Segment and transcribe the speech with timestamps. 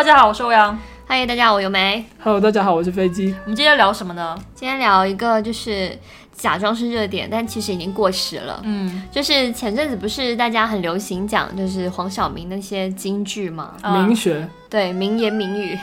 [0.00, 0.78] 大家好，我是欧阳。
[1.06, 2.02] 嗨，大家好，我尤梅。
[2.24, 3.34] Hello，大家好，我是飞机。
[3.44, 4.34] 我们今天聊什么呢？
[4.54, 5.94] 今天聊一个就是
[6.32, 8.62] 假装是热点，但其实已经过时了。
[8.64, 15.76] 嗯，就是前阵子不是大家很流行讲，就是黄晓明那些京剧嘛，啊明学，对，名言名语。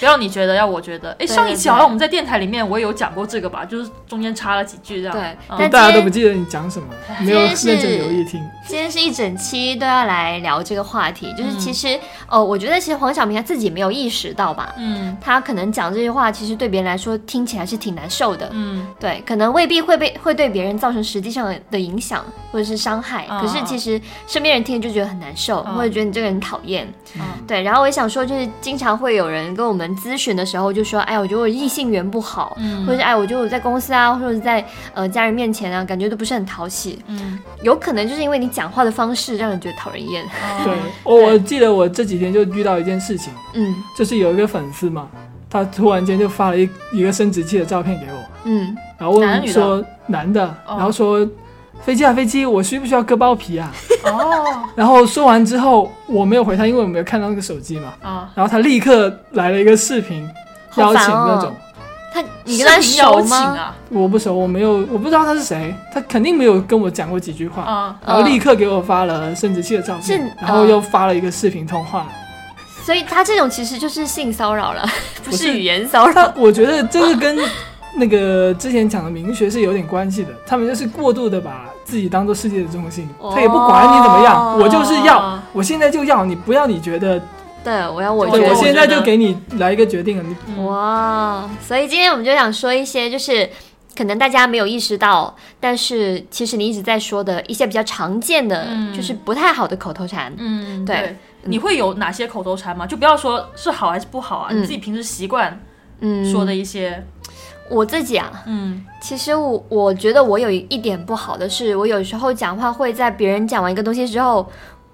[0.00, 1.14] 不要你觉得，要我觉得。
[1.20, 5.14] 哎，上一期好像我们在电台里面我也有讲过这个吧，就是中间插了几句这样。
[5.14, 6.88] 对嗯但大家都不记得你讲什么，
[7.20, 8.42] 没有认今天是真留意听。
[8.66, 11.98] 今天是一整期都要来聊这个话题，就是嗯其实，
[12.28, 18.48] 哦，我觉得其实黄晓明他自己没有意识到吧，嗯他可能讲这些话，其实对别人来说听起来是挺难受的。
[18.52, 26.88] 嗯对，可能未必会被会对别人造成实际上的影响或者是伤害，嗯可是其实身边人听就觉得很难受，嗯或者觉得你这个人讨厌。
[27.16, 32.84] 嗯对，然后我也想说，就是经常会有人跟我们咨询的时候就说，哎，我觉得我异性缘不好，嗯。
[32.86, 36.98] 或者是哎，我觉得我在公司啊，或者是在呃家人面前啊，感觉都不是很讨喜。
[37.06, 40.24] 嗯，有可能就是因为你讲话的方式让人觉得讨人厌。
[40.64, 40.64] 哦。
[40.64, 43.74] 对，我我记得我这几天就遇到一件事情，嗯。
[43.96, 45.08] 就是有一个粉丝嘛，
[45.48, 50.76] 他突然间就发了一一个生殖器的照片给我，嗯，然后问说男的，哦。
[50.76, 51.26] 然后说
[51.82, 53.72] 飞机啊飞机，我需不需要割包皮啊？
[54.04, 57.92] 哦然后说完之后，我没有回他，因为我没有看到那个手机嘛。
[58.02, 60.28] 啊，然后他立刻来了一个视频
[60.76, 61.54] 邀请那种，
[62.12, 63.36] 他你跟他熟吗？
[63.56, 63.76] 啊？
[63.90, 67.62] 我不熟，我没有，我不知道他是谁，他肯定没有跟我讲过几句话。
[67.62, 72.06] 啊，然后立刻给我发了生殖器的照片是，然后又发了一个视频通话。
[72.84, 74.86] 所以他这种其实就是性骚扰了，
[75.24, 76.32] 不是语言骚扰。
[76.36, 77.38] 我觉得这个跟
[77.96, 83.32] 那个之前讲的明学是有点关系的，他们就是过度的把自己当做世界的中心，哦。
[83.34, 87.20] 他也不管你怎么样，我就是要，我现在就要，你不要你觉得，
[87.62, 93.48] 对，我要我对觉得我现在就给你来一个决定了，你嗯哇，所以今天我们就想说一些，就是
[93.96, 98.92] 可能大家没有意识到，但是其实你一直在说的一些比较常见的，嗯。
[98.92, 100.32] 就是不太好的口头禅。
[100.36, 100.96] 嗯，对。
[100.96, 101.16] 对。
[101.46, 102.86] 你会有哪些口头禅吗？
[102.86, 104.58] 就不要说是好还是不好啊，嗯。
[104.58, 105.60] 你自己平时习惯
[106.00, 107.04] 嗯，说的一些，
[107.70, 114.46] 我自己啊，嗯其实我我觉得我有一点不好的是，我有时候讲话会在别人讲完一个东西之后，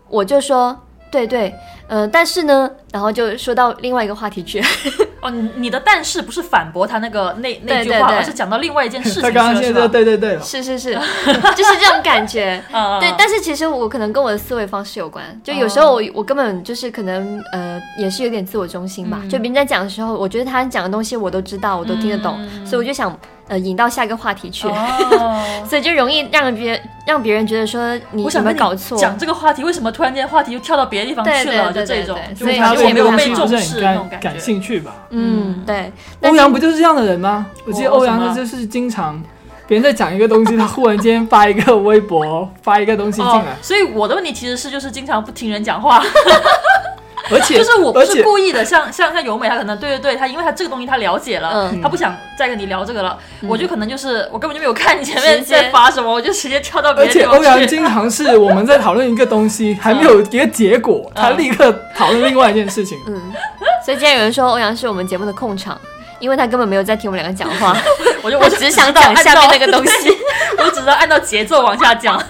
[0.09, 0.77] 我就说
[1.11, 1.53] 对对，
[1.89, 4.63] 呃，但是呢，然后就说到另外一个话题去。
[5.21, 9.93] 哦，你你的但是不是反驳他那个那那句话，对对对而是讲到另外一件事 情他去了，刚刚现在是吧？
[9.93, 10.95] 对对对，是是是，
[11.55, 12.63] 就是这种感觉。
[12.73, 19.19] 嗯，对，嗯但是其实我可能跟我的思维方式有关，就有时候我、我根本就是可能呃也是有点自我中心吧。
[19.23, 23.15] 嗯就别人在讲的时候，我觉得他讲的东西我都知道，我都听得懂，嗯所以我就想
[23.51, 28.97] 呃引到下一个话题去，哦 所以就容易让别让别人觉得说你有我想你没有搞错。
[28.97, 31.73] 讲这个话题，为什么突然间话题又跳到别的地方去了？
[31.73, 34.39] 对对就这种对，对就所以他感觉我没有被重视那种感觉。
[34.39, 34.95] 兴趣吧？
[35.11, 35.93] 嗯，对。
[36.23, 37.47] 欧阳不就是这样的人吗？
[37.67, 39.21] 我记得欧阳他就是经常
[39.67, 46.01] 别人在讲一个东西，他忽然间发一个微博，发一个东西进哦来，，所以我的问题其实是就是经常不听人讲话，
[47.35, 57.49] 而且就是我不是故意的，像像像由美，她可能对对对，她因为她这个东西她了解了，嗯她不想再跟你聊这个了，嗯我就可能就是我根本就没有看你前面在发什么，我就直接跳到别而且的地方去。
[57.49, 62.99] 欧阳经常是我们在讨论一个东西，还没有一个结果，他立刻讨论另外一件事情。
[63.07, 63.33] 嗯，
[63.85, 65.81] 所以今天有人说欧阳是我们节目的控场，
[66.19, 67.77] 因为他根本没有在听我们两个讲话，
[68.23, 70.17] 我就我只是想讲下面那个东西。
[70.63, 72.23] 我只能按照节奏往下讲。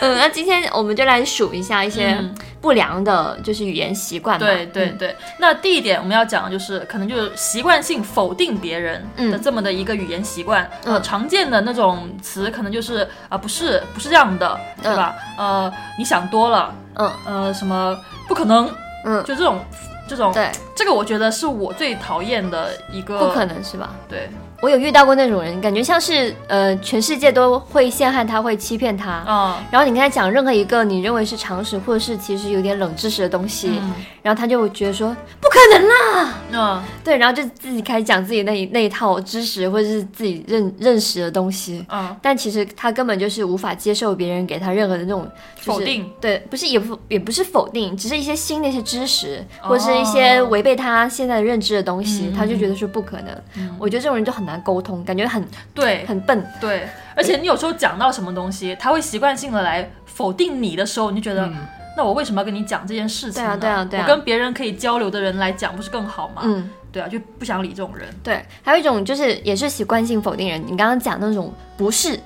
[0.00, 4.46] 嗯，那今天我们就来数一下一些嗯不良的，就是语言习惯吧。
[4.46, 4.98] 对对嗯。
[4.98, 9.42] 对，那第一点我们要讲的就是，可能就是习惯性否定别人的嗯。
[9.42, 10.68] 这么的一个语言习惯。
[10.84, 10.94] 嗯。
[10.94, 15.14] 呃，常见的那种词可能就是啊、不是不是这样的，对吧？
[15.38, 17.10] 呃，你想多了，嗯。
[17.26, 18.70] 呃，什么不可能，
[19.04, 19.58] 嗯，就这种
[20.06, 23.94] 这种，对，这个我觉得是我最讨厌的一个，不可能是吧？
[24.08, 24.28] 对，
[24.60, 29.24] 我有遇到过那种人，感觉像是呃，全世界都会陷害他，会欺骗他。
[29.26, 29.56] 嗯。
[29.70, 33.94] 然后你跟他讲任何一个你认为是常识或者是其实有点冷知识的东西，嗯。
[34.22, 36.82] 然后他就会觉得说不可能啦，嗯。
[37.02, 45.26] 对，然后就自己开始讲自己那一那一套知识或者是自己认认识的东西，嗯，但其实他根本就是无法接受别人给他任何的那种、
[45.56, 49.70] 就是否定，对，不是也不也不是否定，只是一些新的一些知识，哦。
[49.70, 53.28] 或者是一些违背他现在的认知的东西，嗯他就觉得说不可能。
[53.56, 53.74] 嗯。
[53.78, 55.44] 我觉得这种人就很难沟通，感觉很
[55.74, 56.46] 对很笨。
[56.60, 61.46] 对，而且你有时候讲到什么东西，他会习惯性的来否定你的时候，你就觉得。
[61.46, 61.56] 嗯
[61.96, 63.58] 那我为什么要跟你讲这件事情呢？
[63.60, 66.42] 对啊对啊对啊我跟别人可以交流的人来讲，不是更好吗？
[66.44, 68.08] 嗯，对啊，就不想理这种人。
[68.22, 68.42] 对。
[68.62, 72.18] 还有一种就是也是习惯性否定人，你刚刚讲那种不是。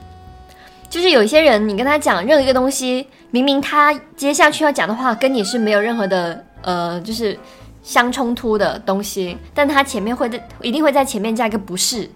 [0.91, 7.37] 就是有一些人，你跟他讲任何一个东西，明明他接下去要讲的话跟你是没有任何的呃，就是
[7.85, 12.11] 相冲突的东西，但他前面会在一定会在前面加一个不是，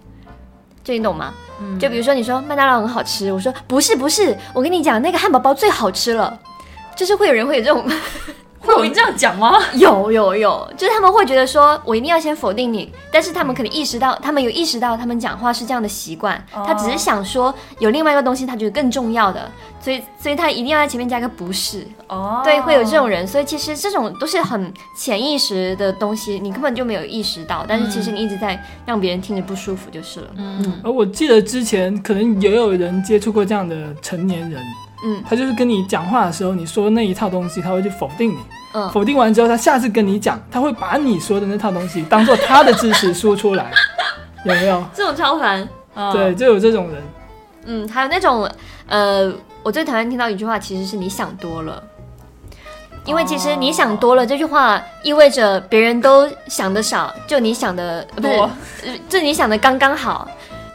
[0.82, 1.32] 就你懂吗？
[1.60, 1.78] 嗯。
[1.78, 6.36] 就比如说你说麦当劳很好吃，我说不是不是，我跟你讲那个汉堡包最好吃了，
[6.96, 7.84] 就是会有人会有这种
[8.60, 9.56] 会有人这样讲吗？
[9.75, 16.64] 有有有，就是他们会觉得说，我一定要先否定你，但是他们可能意识到，他们有意识到他们讲话是这样的习惯，哦。
[16.66, 19.50] 他只是想说有另外一个东西他觉得更重要的，
[19.81, 34.61] 所以所以他一定要在前面加个不是，哦，对，会有这种人，所以其实这种都是很潜意识的东西，你根本就没有意识到，但是其实你一直在让别人听着不舒服就是了，嗯，而我记得之前可能也有人接触过这样的成年人，
[35.04, 38.36] 嗯他就是跟你讲话的时候，你说那一套东西，他会去否定你。
[38.74, 43.70] 嗯否定完之后，他下次跟你讲，他会把你说的那套东西当做他的知识说出来，
[44.44, 44.84] 有没有？
[44.92, 45.66] 这种超烦。
[45.94, 47.02] 嗯对，，就有这种人。
[47.64, 48.48] 嗯，还有那种
[48.86, 51.82] 呃，我最讨厌听到一句话，其实是你想多了。
[53.04, 60.28] 因为其实你想多了这句话意味着别人都想的少，就你想的呃不是就你想的刚刚好。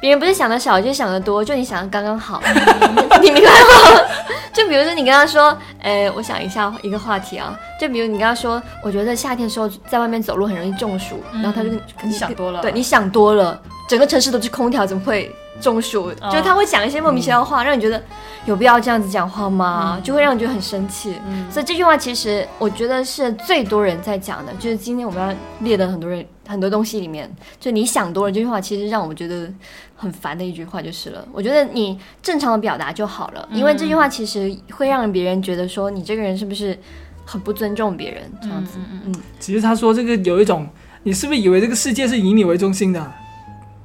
[0.04, 2.44] 别人不是想的少，就是想的多，就你想的刚刚好，
[3.24, 4.02] 你明白吗？
[4.52, 12.62] 就比如说你跟他说，呃，我想一下一个话题啊，就比如你跟他说，我觉得夏天的时候在外面走路很容易中暑，然后他就跟你想多了。
[12.62, 13.58] 对，你想多了，
[13.88, 16.12] 整个城市都是空调，怎么会中暑？
[16.20, 16.30] 哦。
[16.30, 18.04] 就是他会讲一些莫名其妙的话，让你觉得
[18.44, 20.02] 有必要这样子讲话吗？
[20.04, 21.18] 就会让你觉得很生气。
[21.30, 21.50] 嗯。
[21.50, 27.30] 所以这句话其实我觉得是最多人在讲的，就是今天我们要列的很多人很多东西里面，
[27.60, 29.50] 就你想多了这句话，其实让我觉得
[29.96, 31.26] 很烦的一句话就是了。
[31.32, 36.78] 我觉得你正常的表达就好了，因为这句话其实会让别人觉得说你这个人是不是
[37.26, 38.74] 很不尊重别人这样子。
[38.78, 40.68] 嗯嗯其实他说这个有一种，
[41.04, 43.16] 你是不是以为这个世界是以你为中心的啊、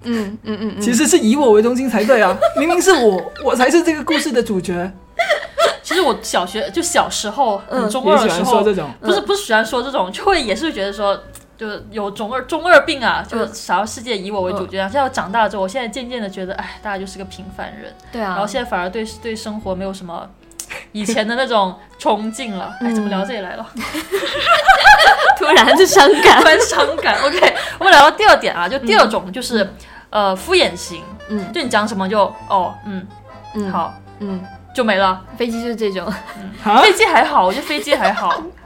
[0.02, 2.36] 嗯嗯嗯嗯，其实是以我为中心才对啊！
[2.58, 4.90] 明明是我，我才是这个故事的主角。
[5.82, 11.18] 其实我小学就小时候，嗯很中二的时候，欢说这种，不是不是喜欢说这种，就会也是觉得说。
[11.58, 14.84] 就有中二中二病啊，就是想要世界以我为主角啊。
[14.86, 20.28] 现在我长大了之后，我现在渐渐的觉得，哎，大家就是个平凡人，对啊，然后现在反而对对生活没有什么
[20.92, 22.72] 以前的那种冲劲了。
[22.80, 23.66] 哎，怎么聊到这里来了？
[25.36, 26.38] 突然就伤感。
[26.42, 27.20] 突然伤感。
[27.22, 29.68] OK，我们聊到第二点啊，就第二种就是、
[30.10, 31.52] 呃敷衍型，嗯。
[31.52, 33.06] 就你讲什么就哦嗯
[33.54, 33.94] 嗯，，好。
[34.20, 34.44] 嗯，
[34.74, 35.22] 就没了。
[35.36, 36.04] 飞机就是这种，
[36.64, 38.42] 啊，飞机还好，我觉得飞机还好，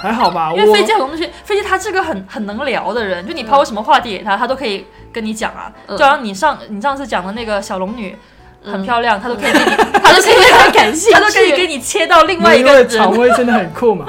[0.00, 0.52] 还好吧？
[0.56, 5.72] 因为飞机很多东西，飞机他是个很很能聊的人，就你抛什么话题给他，他都可以跟你讲啊。
[5.86, 8.16] 嗯就好像你上你上次讲的那个小龙女。
[8.62, 12.82] 很嗯漂亮，他都可以给你，他都可以， 他感兴趣他都可以给你切到另外一因个人。
[12.82, 14.04] 为常威真的很酷嘛。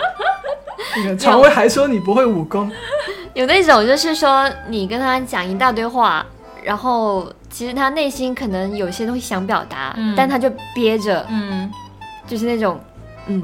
[0.98, 2.70] 那个常威还说你不会武功，
[3.34, 6.26] 有那种就是说你跟他讲一大堆话，
[6.64, 11.72] 然后其实他内心可能有些东西想表达，嗯但他就憋着，嗯，
[12.28, 12.78] 就是那种
[13.28, 13.42] 嗯，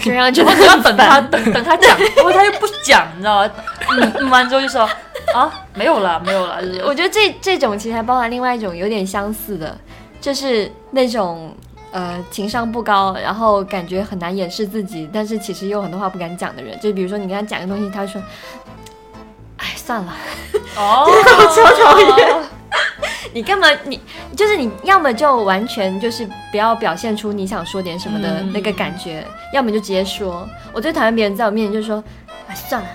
[0.00, 1.20] 就让人觉得然后你要很等他。
[1.20, 3.50] 等等他讲，不过他又不讲，你知道吗？
[3.90, 4.88] 嗯嗯完之后就说
[5.34, 9.76] 啊没有了没有了，就是我觉得这这种其实还包含另外一种有点相似的，
[10.20, 11.54] 就是那种
[11.92, 16.78] 呃情商不高，然后感觉很难掩饰自己，但是其实又有很多话不敢讲的人。
[16.80, 18.22] 就比如说你跟他讲一个东西，他会说，
[19.58, 20.12] 哎算了。
[20.76, 21.08] 哦。
[23.32, 23.66] 你干嘛？
[23.84, 23.98] 你
[24.36, 30.48] 就是你要么就完全就是不要表现出你想说点什么的嗯那个感觉，要么就直接说。
[30.72, 31.96] 我最讨厌别人在我面前就说，
[32.46, 32.88] 啊，算了，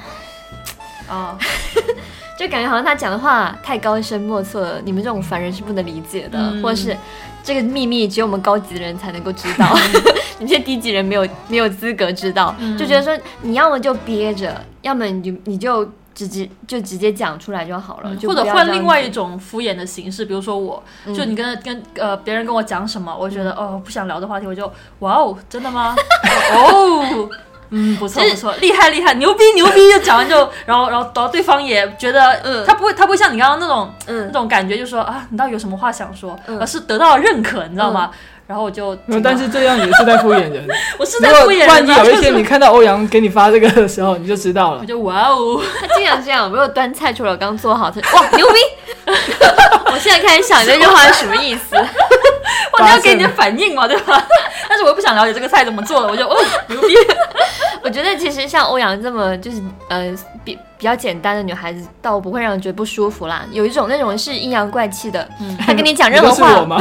[1.09, 1.37] 哦，
[2.37, 6.95] 就感觉好像他讲的话太高深莫测了，你们这种凡人是不能理解的，嗯或者是
[7.43, 9.75] 这个秘密只有我们高级的人才能够知道，
[10.39, 24.65] 你这些低级人没有没有资格知道，嗯就觉得说你要么就憋着，要么你就你就直接就直接讲出来就好了，就或者换另外一种敷衍的形式，比如说我，嗯就你跟跟呃别人跟我讲什么，我觉得哦不想聊的话题，我就
[24.99, 25.95] 哇哦，真的吗？
[26.57, 27.29] 哦。
[27.69, 29.91] 嗯，不错不错，厉害厉害，牛逼牛逼！
[29.91, 34.31] 就讲完就，然后然后然后对方也觉得，嗯他不会他不会像你刚刚那种嗯那嗯。
[34.31, 38.09] 种感觉，就说啊，你到底有什么话想说，嗯而是得到了认可，你知道吗？
[38.47, 40.65] 然后我就，但是这样也是在敷衍人。
[40.97, 44.85] 我是在敷衍万一人啊，就是有一天你看到欧阳给你发这个的时候，你就知道了我。
[44.85, 48.59] 就哇哦， 他经常这样，我有端菜出来，我刚做好，他就哇牛逼！
[49.91, 51.75] 我现在开始想这句话是什么意思。
[52.79, 54.25] 哇，你要给你的反应嘛，对吧？
[54.69, 56.35] 但是我又不想了解这个菜怎么做的，我就哦
[56.67, 56.95] 牛逼，
[57.83, 63.45] 我觉得其实像欧阳这么就是呃比比较简单的女孩子，倒不会让人觉得不舒服啦。
[63.51, 66.79] 有一种那种是阴阳怪气的，嗯他跟你讲任何话？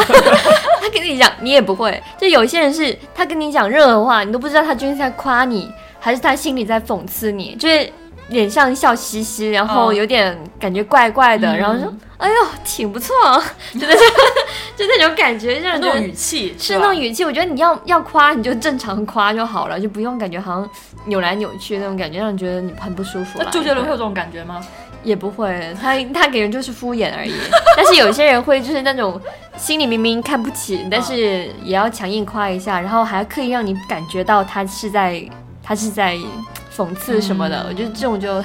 [0.81, 2.03] 他 跟你讲你也不会。
[2.19, 7.91] 就有一些人是他跟你讲任何话，你都不知道他究竟在夸你，还是他心里在讽刺你，就是
[8.29, 13.15] 脸上笑嘻嘻，然后哦有点感觉怪怪的，嗯然后说哎呦挺不错，
[13.75, 14.07] 就那种
[14.77, 20.71] 就那种感觉，让人那种语气是那种语气，我觉得你要要夸你就正常夸就好了，就不用感觉好像
[21.05, 23.45] 扭来扭去那种感觉，让人觉得你很不舒服啦。
[23.47, 24.61] 那周杰伦会有这种感觉吗？
[25.03, 27.33] 也不会，他他给人就是敷衍而已。
[27.77, 29.21] 但是有些人会就是那种
[29.57, 35.23] 心里明明看不起，但是也要强硬夸一下，然后还刻意让你感觉到他是在
[35.63, 36.17] 他是在
[36.77, 37.63] 讽刺什么的。
[37.63, 38.43] 嗯我觉得这种就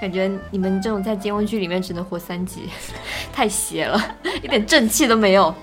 [0.00, 2.68] 感觉你们这种在监问剧里面只能活三集，
[3.32, 4.00] 太邪了，
[4.42, 5.54] 一点正气都没有。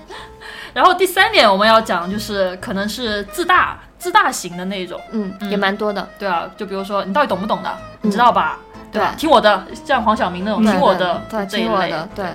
[0.72, 6.08] 然后第三点我们要讲就是可能是自大自大型的那种，嗯，嗯也蛮多的。
[6.18, 8.58] 对啊，就比如说你到底懂不懂的，你知道吧？
[8.90, 12.26] 对听我的，像黄晓明那种听我的，对，听我的，对。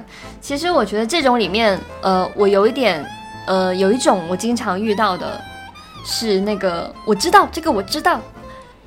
[0.42, 3.06] 其实我觉得这种里面，呃，我有一点，
[3.46, 5.40] 呃，有一种我经常遇到的
[6.06, 8.20] 是那个，我知道这个我知道，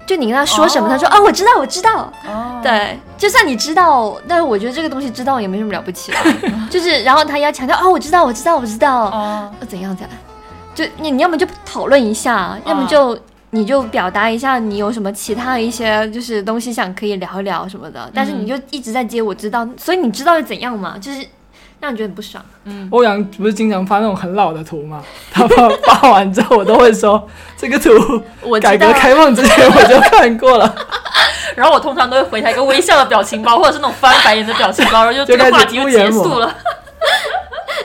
[0.07, 2.13] 就你跟他说什么，哦他说啊，我知道，我知道。
[2.27, 6.19] 哦，对，就算你知道，但是我觉得这个东西知道也没什么了不起的，
[6.69, 10.19] 就是然后他要强调哦，我知道，我知道，我知道，哦，呃怎样怎样，
[10.75, 13.19] 就你你要么就讨论一下，要么就
[13.51, 20.97] 你就表达一下你有什么其他的一些就是东西想可以聊一聊什么的，但是你就一直在接我知道，所以你知道又怎样嘛？
[20.99, 21.25] 就是
[21.83, 22.43] 让你觉得很不爽。
[22.65, 25.03] 嗯欧阳不是经常发那种很老的图吗？
[25.33, 27.91] 他发发完之后，我都会说 这个图
[28.41, 30.75] 我改革，开放之前我就看过了，
[31.57, 36.57] 然后我通常都会回他一个微笑的表情包，或者是那种翻白眼的表情包，然后就这个话题就结束了。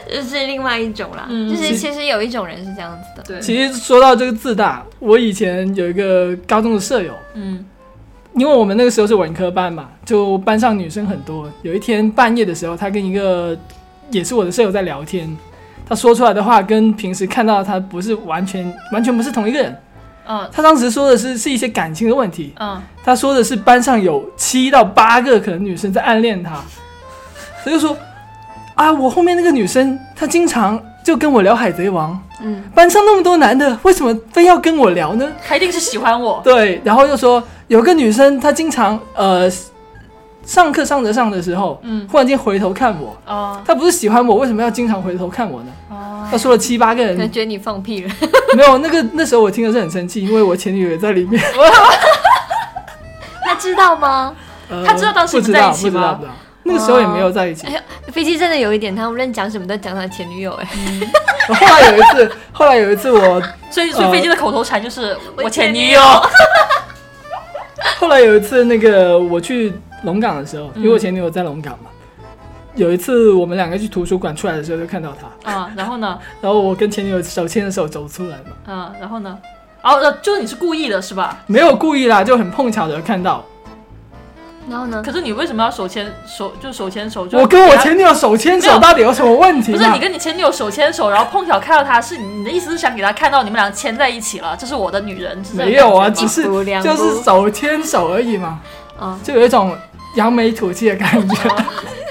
[0.09, 1.25] 这是另外一种啦。
[1.27, 7.65] 嗯就是其实有一种人是这样子的，对，其实说到这个自大，我以前有一个高中的舍友，嗯
[8.35, 11.51] 因为我们那个时候是文科班嘛，就班上女生很多。
[11.63, 13.57] 有一天半夜的时候，他跟一个
[14.09, 15.27] 也是我的舍友在聊天，
[15.87, 19.75] 他说出来的话跟平时看到的他不是完全完全不是同一个人。
[20.27, 20.49] 嗯。
[20.51, 26.61] 他当时说的是是一些感情的问题，嗯，他说的是班上有七到八个可能女生在暗恋他，
[27.63, 27.97] 他就说
[28.75, 35.27] 啊，我后面那个女生她经常就跟我聊海贼王，嗯，班上那么多男的，为什么非要跟我聊呢？
[35.47, 36.41] 他一定是喜欢我。
[36.43, 39.49] 对，然后又说有个女生她经常呃
[40.47, 45.67] 上课上着上的时候，嗯忽然间回头看我，哦他不是喜欢我，为什么要经常回头看我呢？
[45.91, 48.09] 哦，他说了七八个人，可能觉得你放屁了。
[48.55, 51.43] 没有那个那时候我听的是很生气，因为我前女友也在里面。
[53.43, 54.33] 他知道吗？
[54.69, 57.71] 呃他知道当时不知道在一起吗不知道不知道，那个时候也没有在一起哎。
[57.73, 57.81] 呀，
[58.13, 60.67] 飞机真的有一点，他无论讲什么都讲他前女友，哎，
[61.53, 66.21] 后来有一次，后来有一次我， 所以所以呃飞机的口头禅就是我我前前女友女友。
[67.99, 69.73] 后来有一次那个我去
[70.03, 71.89] 龙岗的时候，因为我前女友在龙岗嘛。
[72.75, 75.11] 有一次我们两个去图书馆出来的时候，就看到
[75.43, 76.19] 他，啊，然后呢？
[76.39, 79.35] 然后我跟前女友手牵着手走出来嘛，嗯，然后呢？
[79.81, 81.39] 哦，呃就是你是故意的是吧？
[81.47, 83.43] 没有故意啦，就很碰巧的看到。
[84.69, 85.01] 然后呢？
[85.03, 86.51] 可是你为什么要手牵手？
[86.61, 87.25] 就手牵手？
[87.25, 89.97] 就我跟我前女友手牵手，到底有什么问题不是你？
[89.97, 98.59] 跟你前女友手牵手，然后碰巧看到她，是你的意思是想给她看到你们俩牵在一起了，这是我的女人，没有啊，只是就是手牵手而已嘛，
[98.99, 99.77] 啊，就有一种
[100.15, 101.35] 扬眉吐气的感觉。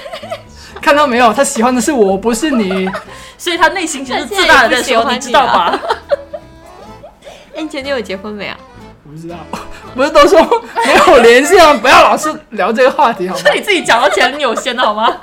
[0.81, 1.33] 看到没有？
[1.33, 2.89] 他喜欢的是我，不是你。
[3.37, 5.79] 所以他内心其实自大的在说，你知道吧？
[7.55, 8.57] 哎，你前女友结婚没啊？
[9.03, 9.37] 我不知道，
[9.95, 10.39] 不是都说
[10.85, 11.73] 没有联系吗？
[11.81, 13.53] 不要老是聊这个话题好吗是？
[13.53, 15.17] 你自己讲到前女友先的好吗？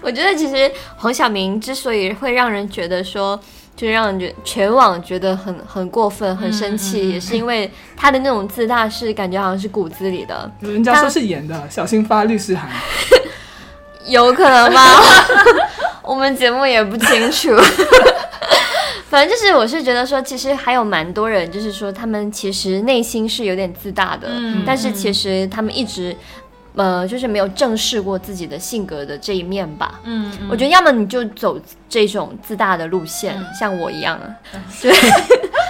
[0.00, 3.38] 我觉得其实黄晓明之所以会让人觉得说，
[3.78, 12.68] 就让人觉全网觉得很很过分、很生气，也是因为他的那种自大是感觉好像是骨子里的，人家说是演的，小心发律师函。
[14.04, 14.82] 有可能吗？
[16.02, 17.50] 我们节目也不清楚。
[19.08, 26.16] 反正就是，我是觉得说，其实还有蛮多人，就是说他们其实内心是有点自大的，嗯但是其实他们一直，
[26.78, 30.00] 呃，就是没有正视过自己的性格的这一面吧。
[30.04, 30.48] 嗯，嗯。
[30.50, 33.46] 我觉得要么你就走这种自大的路线，嗯。
[33.52, 34.34] 像我一样啊，
[34.80, 34.92] 对，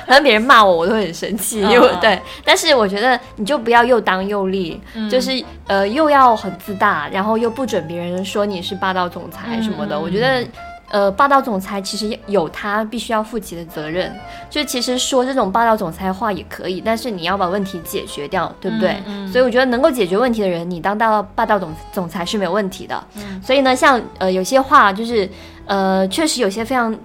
[0.07, 5.09] 反正别人骂我，我都很生气，因为对，但是我觉得你就不要又当又立，嗯。
[5.11, 10.47] 就是呃又要很自大，然后又不准别人说你是霸道总裁什么的，我觉得。
[10.91, 14.11] 呃，霸道总裁其实有他必须要负起的责任，
[14.49, 18.93] 就其实说这种霸道总裁话也可以，但是你要把问题解决掉，对不对？
[19.07, 23.05] 嗯嗯所以我觉得能够解决问题的人，你当到霸道总总裁是没有问题的。
[23.17, 25.29] 嗯所以呢，像呃有些话就是
[25.67, 26.97] 呃确实有些非常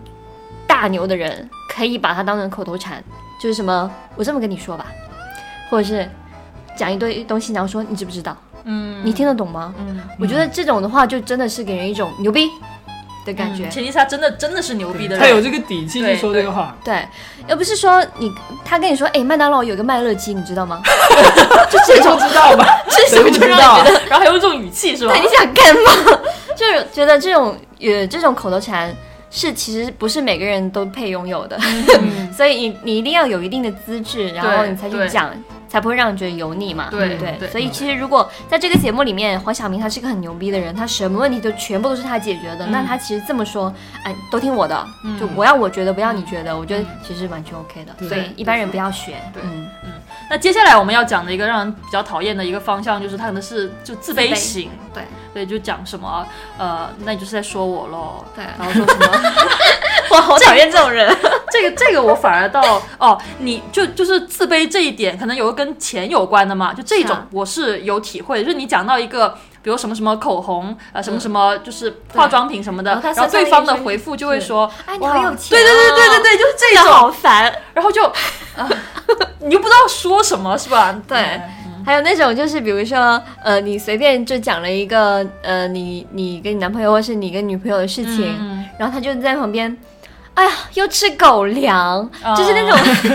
[0.65, 3.03] 大牛的人，可以把它当成口头禅，
[3.41, 4.85] 就是什么我这么跟你说吧，
[5.69, 6.09] 或者是
[6.77, 8.35] 讲一堆东西，然后说你知不知道？
[8.63, 9.75] 嗯，你听得懂吗？
[9.77, 12.49] 嗯我觉得这种的话，就真的是给人一种牛逼
[13.25, 13.65] 的感觉。
[13.67, 16.75] 嗯前提是他真的真的是牛逼的人，他有这个底气去说这个话。
[16.83, 17.05] 对，
[17.47, 18.31] 又不是说你
[18.63, 20.81] 他跟你说，哎、麦当劳有个麦乐鸡，你知道吗？
[21.71, 22.65] 就这谁种知道吧？
[22.89, 25.21] 这谁不种就让知道啊你觉得，然后还有这种语气是吧对，？
[25.21, 26.19] 你想干嘛？
[26.55, 28.95] 就是觉得这种呃这种口头禅
[29.31, 31.57] 是其实不是每个人都配拥有的，
[31.99, 35.31] 嗯 所以你你一定要有一定的资质，然后你才去讲，
[35.73, 36.87] 才不会让人觉得油腻嘛。
[36.91, 37.49] 对对对。
[37.49, 42.67] 所以其实如果在这个节目里面，黄晓明他是个很牛逼的人，他什么问题都全部都是他解决的。
[42.67, 42.71] 嗯。
[42.71, 45.19] 那他其实这么说，哎，都听我的，嗯。
[45.19, 48.07] 就我要我觉得，不要你觉得，我觉得其实完全 OK 的。
[48.07, 49.15] 所以一般人不要学。
[49.33, 49.67] 对嗯，
[50.29, 55.03] 那接下来我们要讲的一个让人比较讨厌的一个方向，就是他可能是就自卑型，对
[55.33, 56.25] 对，就讲什么
[56.57, 58.45] 呃，那你就是在说我喽，对。
[58.57, 59.07] 然后说什么
[60.13, 61.15] 我好讨厌这种人。
[61.51, 69.35] 这个这个我反而到哦，你就就是自卑这一点，可能有个跟钱有关的嘛，就这种我是有体会的，就是你讲到一个。
[69.63, 77.49] 比如什么什么口红，呃，什么什么就是化妆品什么的，然后对方的回复就会说，哎，你好有钱、对对对对对，对，就是这种，好烦。
[77.73, 78.03] 然后就，
[78.57, 78.69] 啊，
[79.39, 80.93] 你又不知道说什么，是吧？
[81.07, 89.77] 对嗯还有那种就是，比如说，呃，你随便就讲了一个，呃，你你跟你男朋友或是你跟女朋友的事情，嗯然后他就在旁边，
[90.35, 92.35] 哎呀，又吃狗粮，啊。
[92.35, 92.77] 就是那种，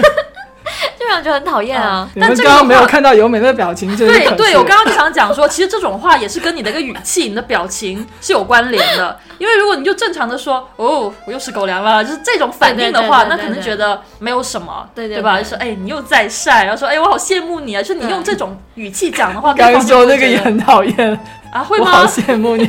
[0.99, 2.09] 就让人觉很讨厌啊。
[2.21, 9.19] 但这个刚刚没有看到由美的表情，对对，我刚刚就想讲说，其实这种话也是跟你的一个语气、你的表情是有关联的。
[9.39, 15.35] 因为如果你就正常的说，哦，我又吃狗粮了，就是这种反应的话，对对对对那可能觉得没有什么，对对吧？
[15.37, 15.45] 对。
[15.45, 21.21] 就说，哎，你又在晒，然后说，哎，我好羡慕你啊，就是你用这种语气讲的话，对刚刚说那个也很讨厌，
[21.53, 22.05] 啊，会我好？
[22.07, 22.67] 羡慕你。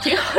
[0.00, 0.32] 挺 好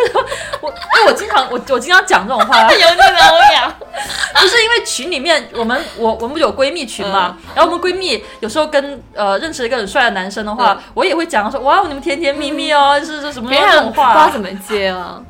[0.62, 3.74] 我因为我经常我我经常讲这种话， 有那个欧阳，
[4.36, 10.84] 不是因为群里面我们我我们不有闺蜜群嘛，然后我们闺蜜有时候跟呃认识一个很帅的男生的话，嗯。
[10.94, 15.22] 我也会讲说哇你们甜甜蜜蜜哦，是是什么这别人不知道种话怎，么接啊。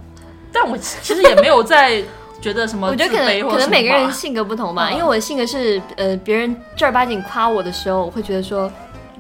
[0.52, 2.02] 但我其实也没有在
[2.42, 4.94] 觉得什么我觉得可能可能每个人性格不同吧，嗯。
[4.94, 8.72] 因为我的性格是，呃，别人正儿八经夸我的时候，我会觉得说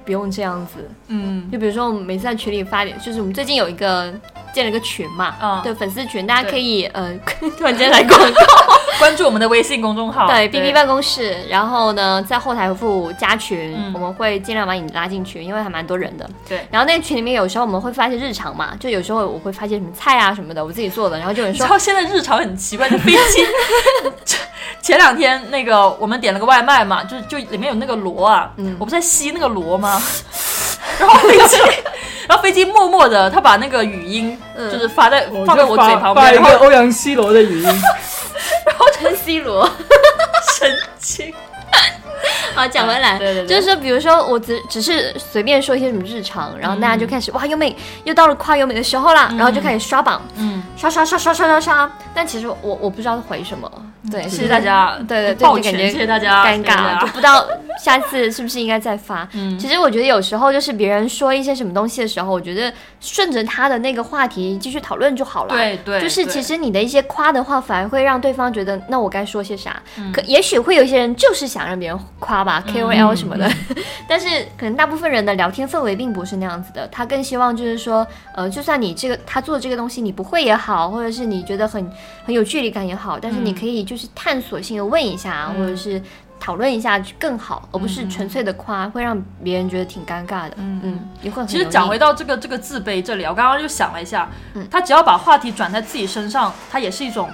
[0.06, 0.90] 不用这样子。
[1.08, 4.14] 嗯就比如说我们每次在群里发点，就是我们最近有一个
[4.54, 7.14] 建了一个群嘛，嗯对粉丝群，大家可以呃
[7.58, 8.42] 突然间来广告，
[9.00, 16.30] 关注我们的微信公众号，对 B B 办公室，然后呢在后台回复加群，嗯我们会尽量把你拉进群，因为还蛮多人的。
[16.48, 16.66] 对。
[16.70, 23.46] 然后那个群里面有时候我们会发一些日常嘛，就有时候我会发一些什么菜啊什么的，我自己做的，然后就有人说现在日常很奇怪，就飞机。
[24.82, 30.02] 前两天那个我们点了个外卖嘛，就就里面有那个螺啊，嗯我不是在吸那个螺吗？
[31.00, 31.58] 然后飞机，
[32.28, 34.72] 然后飞机默默的，他把那个语音嗯。
[34.72, 37.64] 就是发在、我放在我嘴旁边，发一然后个欧阳西罗的语音，
[38.66, 39.70] 然后陈 C 罗。
[40.60, 41.34] 神经。
[42.56, 43.48] 好，讲回来，对对对。
[43.48, 53.70] 就是说，比如说我只只是随便说一些什么日常，然后大家就开始、哇，优美又到了夸优美的时候啦，然后就开始刷榜，嗯，刷刷刷刷刷刷刷，但其实我我不知道回什么，
[54.12, 57.46] 对，谢谢大家，对对对，抱拳，就感觉谢谢大家，尴尬，就不知道
[57.82, 59.28] 下次是不是应该再发。
[59.34, 65.56] 嗯其实我觉得有时候就是别人说一些什么东西的时候，我觉得顺着他的那个话题继续讨论就好了。
[65.56, 69.82] 对对，就是其实你的一些夸的话，反而会让对方觉得，那我该说些啥？
[69.98, 73.50] 嗯可也许会有一些人就是想让别人夸吧、k o l 什么的，
[74.08, 76.88] 但是可能大部分人的聊天氛围并不是那样子的。
[76.90, 78.06] 他更希望就是说，
[78.36, 81.92] 呃，就算你这个他做这个东西你不会也好，或者是你觉得很
[82.26, 86.02] 很有距离感也好，但是你嗯可以就是探索性的问一下，嗯或者是。
[86.44, 90.56] 讨论一下更好，而不是纯粹的夸，会让别人觉得挺尴尬的。
[90.58, 97.30] 嗯嗯，也会很其实讲回到这个这个自卑这里，我刚刚就想了一下，嗯他只要把话题转在自己身上，他也是一种，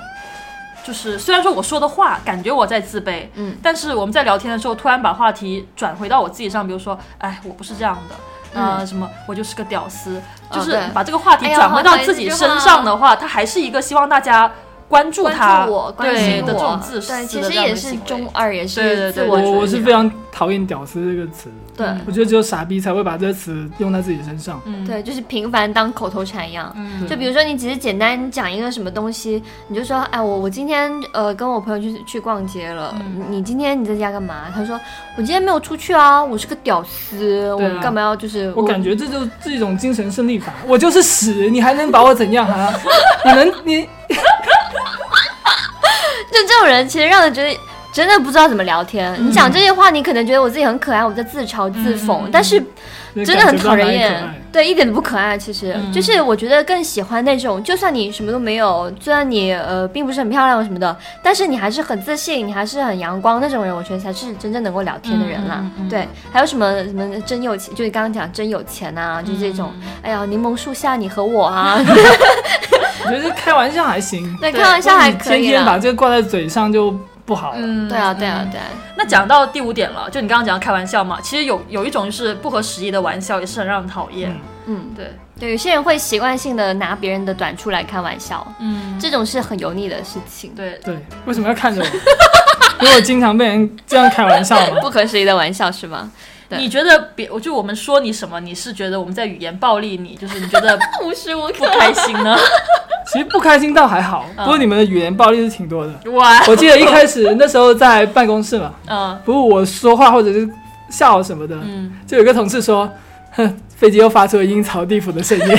[0.84, 8.16] 就是虽然说我说的话感觉我在自卑，嗯，但是我们在聊天的时候突然把话题转回到我自己上，比如说，哎，我不是这样的。
[8.54, 9.10] 呃，嗯什么？
[9.28, 14.52] 我就是个屌丝，就是把这个话题转回到自己身上的话，他还是一个希望大家
[14.90, 19.38] 关注关他，注我，关对心我的这种自私对，的其实这样的也是中二，也是自我。
[19.40, 24.60] 我我是非常讨厌“屌丝”这个词，对我觉得只有傻逼才会把这个词用在自己身上。
[24.66, 26.74] 嗯，对，就是频繁当口头禅一样。
[26.76, 34.46] 嗯，就比如说，你只是简单讲一个什么东西，你就说，哎，我我今天呃跟我朋友去去逛街了，嗯你今天你在家干嘛？
[34.56, 34.80] 他说
[35.18, 42.74] 我今天没有出去啊，我是个屌丝，啊我干嘛要就是我感觉这就是一种精神胜利法，我就是屎，你还能把我怎样啊？
[43.24, 43.86] 你能你就
[46.50, 47.56] 这种人，其实让人觉得
[47.94, 49.16] 真的不知道怎么聊天。
[49.24, 52.60] 你讲这些话，你可能觉得我自己很可爱，我在自嘲自讽，嗯但是
[53.16, 55.38] 真的很讨人厌，对，一点都不可爱。
[55.38, 65.64] 其实、嗯就是我觉得更喜欢那种，就算你什么都没有，就算你呃并不是很漂亮什么的，但是你还是很自信，你还是很阳光那种人，我觉得才是真正能够聊天的人啦。
[65.90, 71.80] 对，还有什么什么真有钱，就是刚刚讲真有钱啊，就这种，嗯哎呀，柠檬树下你和我啊，
[73.04, 75.78] 我觉得这开玩笑还行，对，开玩笑还可以天天把。
[75.78, 76.92] 这个挂在嘴上就
[77.26, 77.58] 不好了。
[77.60, 78.66] 嗯，对啊，对啊，嗯对啊。
[78.98, 84.30] 那讲到第五点了，就你刚刚讲的开玩笑嘛，其实有有一种就是不合时宜的玩笑，也是很让人讨厌。
[84.32, 84.40] 嗯
[84.72, 91.88] 嗯，对，对，有些人会习惯性的拿别人的短处来开玩笑，嗯，这种是很油腻的事情，对，对，为什么要看着我？
[92.86, 94.80] 因为我经常被人这样开玩笑嘛。
[94.82, 96.12] 不合时宜的玩笑是吗？
[96.50, 102.36] 对你觉得别，我就我们说你什么，你是觉得我们在语言暴力你，就是你觉得 无时无不开心呢？
[103.12, 106.12] 其实不开心倒还好，不过你们的语言暴力是挺多的。
[106.12, 110.48] 哇，我记得一开始那时候在办公室嘛，嗯不过我说话或者是
[110.90, 112.92] 笑什么的，嗯，就有个同事说，
[113.32, 115.58] 哼， 飞机又发出了阴曹地府的声音。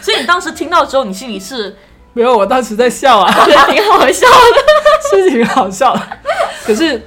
[0.00, 1.76] 所以你当时听到之后，你心里是
[2.12, 4.68] 没有，我当时在笑啊，觉得挺好笑的。
[5.10, 6.02] 是挺好笑的。
[6.64, 7.00] 可是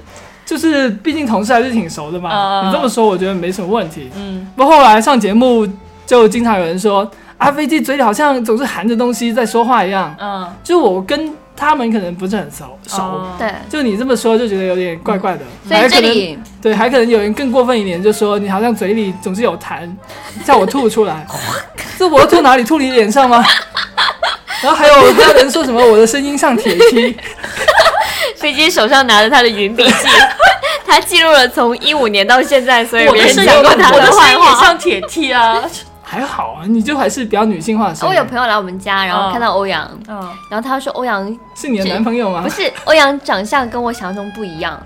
[0.44, 4.10] 就是毕竟同事还是挺熟的嘛，嗯你这么说我觉得没什么问题。
[4.16, 5.66] 嗯不过后来上节目
[6.06, 10.14] 就经常有人说，啊，飞机嘴里好像总是含着东西在说话一样。
[10.20, 13.02] 嗯就我跟他们可能不是很熟熟。
[13.02, 15.40] 哦对，就你这么说，就觉得有点怪怪的。
[15.66, 19.88] 所以还可能这里对，还可能有人更过分一点，就说你好像嘴里总是有痰，
[20.44, 21.26] 叫我吐出来。
[21.98, 22.64] 这我要吐哪里？
[22.64, 23.44] 吐你脸上吗？
[24.62, 27.16] 然后还有还有人说什么我的声音像铁梯，
[28.42, 30.08] 飞机手上拿着他的云笔记，
[30.84, 34.60] 他记录了从一五年到现在所以别人我的声音，讲过他我的声音也坏话。
[34.64, 35.62] 像铁梯啊。
[36.02, 38.14] 还好啊，你就还是比较女性化的声音。
[38.14, 41.24] 我有朋友来我们家，然后看到欧阳，嗯，然后他说欧阳
[41.54, 42.50] 是你的男朋友吗不？
[42.50, 44.78] 是欧阳长相跟我想象中不一样，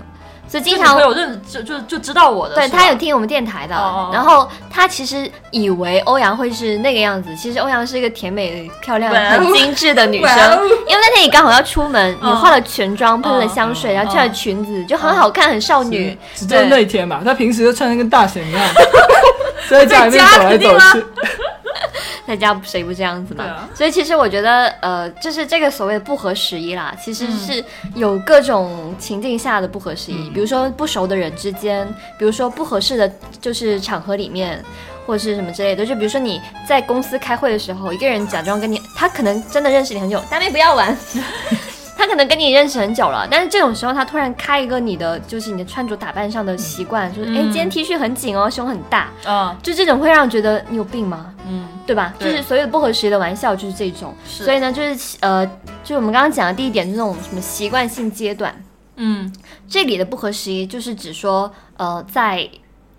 [0.47, 1.13] 所以经常就
[1.51, 3.75] 就就就知道我的，对他有听我们电台的，
[4.13, 10.61] 然后他其实以为欧阳会是那个样子，其实欧阳是一个甜美、漂亮、很精致的女生哦。
[10.87, 16.17] 因为那天你刚好要出门，你嗯化了全妆，喷了香水，嗯然后穿了裙子，就很好看，很少女。
[16.33, 18.63] 只就那一天嘛，他平时就穿的跟大神一样，
[19.69, 21.05] 在家里面走来走去。
[22.27, 23.69] 在家谁不这样子嘛？
[23.73, 31.87] 所以其实我觉得，呃，就是这个所谓的不合时宜啦，其实嗯是有各种情境下的不合时宜，嗯比如说不熟的人之间，
[32.17, 34.63] 比如说不合适的就是场合里面。
[35.07, 40.97] 或者是什么之类的，就比如说你在公司开会的时候，一个人假装跟你，他可能真的认识你很久，大妹不要玩，
[41.97, 49.55] 他可能跟你认识很久了，但是这种时候他突然开一个你的，就是你的穿着打扮上的习惯，就是哎、嗯今天 T 恤很紧哦，胸很大，嗯。
[49.63, 51.33] 就这种会让人觉得你有病吗？
[51.47, 52.13] 嗯，对吧？
[52.19, 52.29] 对。
[52.31, 55.45] 就是所有不合时宜的玩笑就是这种，所以呢，就是呃，
[55.83, 58.53] 就是我们刚刚讲的第一点，就是那种什么习惯性阶段。
[58.97, 59.33] 嗯。
[59.67, 62.47] 这里的不合时宜，就是指说，呃，在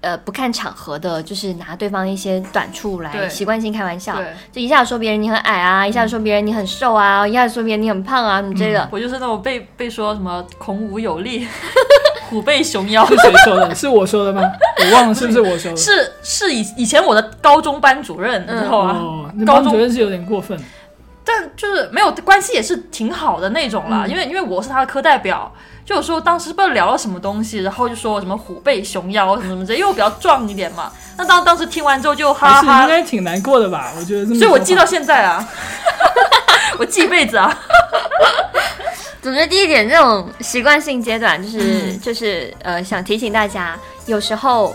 [0.00, 8.88] 呃不看场合的，就是拿对方一些短处来对习惯性开玩笑，对，就一下子说别人你很矮啊，一下子说别人你很瘦啊，一下子说别人你很胖啊，什么之类的。
[8.92, 11.46] 我就是那种被被说什么孔武有力，
[12.30, 13.74] 虎背熊腰，是谁说的？
[13.74, 14.42] 是我说的吗？
[14.84, 15.76] 我忘了是不是我说的。
[15.78, 18.92] 是是以以前我的高中班主任，你知道吗？
[19.00, 20.58] 哦，高中班主任是有点过分。
[21.28, 24.06] 但就是没有关系，也是挺好的那种啦。
[24.06, 30.90] 因为因为我是他的科代表，就有时候当时不知道聊了什么东西，然后就说我什么虎背熊腰什么什么之类，因为我比较壮一点嘛。
[31.18, 33.92] 那当当时听完之后就哈哈是应，该挺难过的吧？
[33.98, 34.38] 我觉得这么。
[34.38, 35.46] 所以我记到现在啊，
[36.78, 37.58] 我记一辈子啊。
[39.20, 44.74] 总之，第一点，这种习惯性阶段，就是、嗯就是呃，想提醒大家，有时候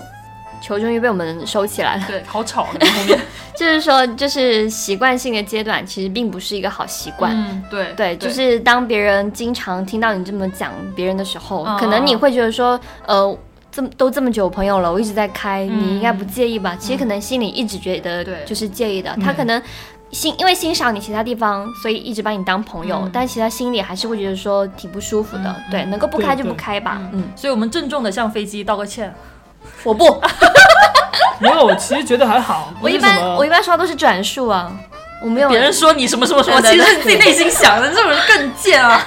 [0.63, 2.04] 球终于被我们收起来了。
[2.08, 3.19] 对，好吵， 你后面。
[3.56, 7.32] 就是说，就是习惯性的阶段，其实并不是一个好习惯。
[7.36, 13.38] 嗯，对对，就是当别人经常听到你这么讲别人的时候，嗯可能你会觉得说，呃，
[13.71, 16.76] 这么都这么久朋友了，我一直在开，嗯你应该不介意吧？
[16.80, 19.62] 其实可能心里一直觉得对就是介意的，他可能。
[20.12, 25.43] 欣因为欣赏你其他地方，所以一直把你当朋友，嗯但其实他心里还是会觉得说挺不舒服的。
[25.47, 27.02] 嗯对，能够不开就不开吧。
[27.13, 29.12] 嗯，所以我们郑重的向飞机道个歉。
[29.84, 30.21] 我不，
[31.39, 32.71] 没有，我其实觉得还好。
[32.82, 34.71] 我一般我一般刷都是转述啊，
[35.21, 39.06] 我没有别人说你什么什么 什么，其实是你自己内心想的，这种人更贱啊。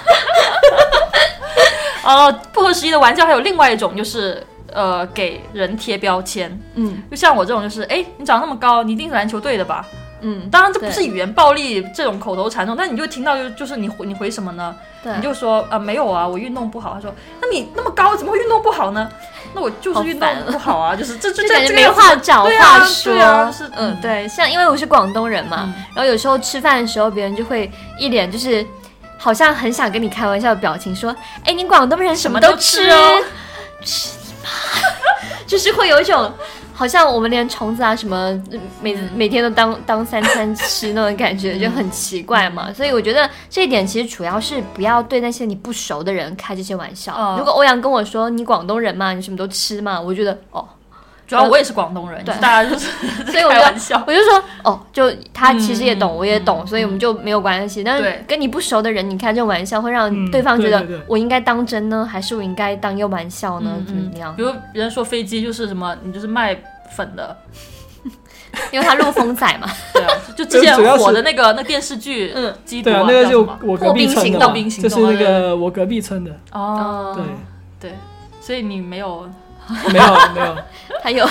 [2.05, 9.85] 哦，不合时宜的玩笑还有另外一种，就是呃给人贴标签，嗯就像我这种，就是哎，你长那么高，你一定是篮球队的吧？
[10.21, 14.75] 嗯，当然这不是语言暴力这种口头禅这种，但你就听到就就是你回你回什么呢？
[15.03, 16.95] 对，你就说啊、没有啊，我运动不好。
[16.95, 19.09] 他说那你那么高，怎么会运动不好呢？
[19.57, 28.65] 那我就是运动不好啊，就是这这就感觉没话找对啊话说，对啊就是嗯，对，像因为我是广东人嘛，嗯然后有时候吃饭的时候，别人就会一脸就是
[29.17, 33.25] 好像很想跟你开玩笑的表情，说：“哎，你广东人什么都吃什么都吃哦
[33.83, 34.51] 吃你妈！”
[35.49, 36.31] 就是会有一种
[36.77, 42.71] 好像我们连虫子啊什么嗯每嗯每天都当当三餐吃那种感觉，就很奇怪嘛。
[42.73, 47.15] 所以我觉得这一点其实主要是不要对那些你不熟的人开这些玩笑。
[47.17, 50.69] 嗯如果欧阳跟我说你广东人嘛，你什么都吃嘛，我觉得哦。
[51.27, 52.35] 主要我也是广东人，对。
[52.41, 52.87] 大家就是
[53.31, 54.03] 所以我就 开玩笑。
[54.07, 57.83] 我就说哦，就他其实也懂，嗯我也懂，所以我们就没有关系。
[57.83, 63.73] 但是跟你不熟的人，你开这种玩笑，会让嗯对方觉得我应该当真呢，还是我应该当一个玩笑呢？
[63.87, 64.35] 怎么样？
[64.37, 64.43] 比？
[64.43, 66.57] 如别人说飞机就是什么，你就是卖
[66.97, 67.37] 粉的，
[68.71, 76.31] 因为他陆风仔嘛，对啊，就之前火的那个那电视剧，嗯，基督对啊，那个就我隔壁村的嘛，破冰行动就是那个我隔壁村的。
[76.53, 77.13] 哦，
[77.81, 77.97] 对，对，
[78.41, 79.29] 所以你没有
[79.93, 80.57] 没 有没有，
[81.03, 81.29] 还有。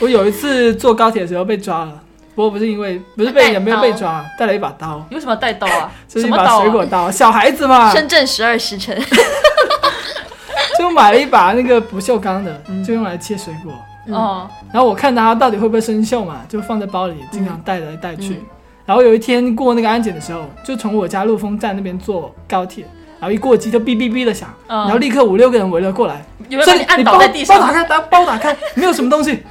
[0.00, 2.00] 我有一次坐高铁的时候被抓了，
[2.34, 5.90] 不过不是因为不是被也没有被抓，带了一把刀，你为什么要带刀啊？
[6.08, 6.60] 就是一把？
[6.60, 8.96] 水果刀，小孩子嘛，深圳十二时辰，
[10.78, 13.72] 就买了一把那个不锈钢的，就用来切水果。
[14.14, 18.34] 哦，然后我看它到底会不会生锈嘛，就放在包里，经常带来带去。
[18.34, 18.46] 嗯。
[18.86, 22.86] 然后有一天过那个安检的时候，就从我家陆丰站那边坐高铁，
[23.20, 24.78] 然后一过机就哔哔哔的响，嗯。
[24.80, 27.60] 然后立刻五六个人围了过来，有没有把你按倒包在地上？
[27.60, 29.42] 包打开，包打开，没有什么东西，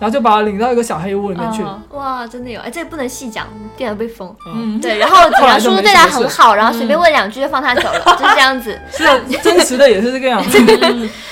[0.00, 1.62] 然后就把他领到一个小黑屋里面去。
[1.62, 4.34] 嗯哇，真的有，哎，这个不能细讲，电脑被封。
[4.46, 8.76] 嗯，嗯，对， 然后警察叔叔对他很好，然后随嗯便问两句就放他走了， 就是这样子。
[8.90, 10.58] 是啊，真实的也是这个样子。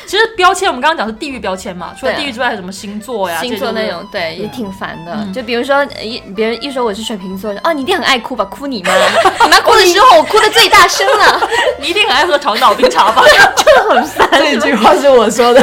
[0.07, 3.41] 其实标签我们刚刚讲是地域标签嘛，除了地域之外还有什么星座呀？
[3.41, 5.13] 星座那种，对，也挺烦的。
[5.15, 8.45] 嗯就比如说，呃一别人一说我是水瓶座，哦，你一定很爱哭吧？
[8.47, 8.93] 哭你妈！
[9.45, 11.41] 你妈哭的时候，我哭的最大声了，
[11.81, 13.23] 你一定很爱喝长岛冰茶吧？
[13.57, 14.29] 就很烦。
[14.33, 15.63] 这句话是我说的。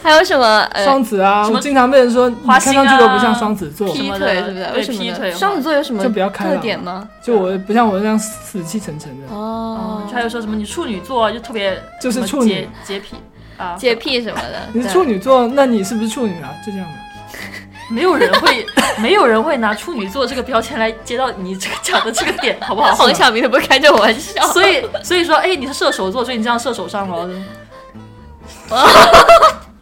[0.02, 0.60] 还有什么？
[0.72, 4.66] 呃，双子啊，什么我经常被人说你花啊看上去都不像双子座，劈什么腿是不是？
[4.74, 5.32] 为什么劈腿？
[5.32, 7.08] 双子座有什么就不要开了特点吗？
[7.22, 13.16] 就我不像我这样死气沉沉的，哦哦，，还有说什么你处女座就特别就是处女洁洁癖
[13.58, 14.60] 啊，洁癖什么的。
[14.72, 16.50] 你是处女座，那你是不是处女啊？
[16.64, 16.94] 就这样的。
[17.92, 18.64] 没有人会
[18.98, 22.94] 没有人会拿处女座这个标签来接到你这个讲的这个点，好不好？
[22.94, 24.46] 黄晓明也不会开这种玩笑。
[24.48, 27.28] 所以所以说，哎，你是射手座，所以你这样射手上了，